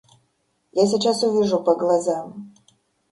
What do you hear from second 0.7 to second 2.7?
Я сейчас увижу по глазам.